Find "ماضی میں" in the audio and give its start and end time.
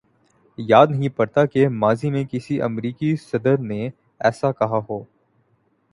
1.69-2.23